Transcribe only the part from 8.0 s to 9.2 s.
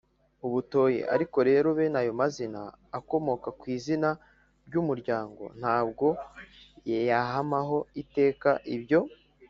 iteka, ibyo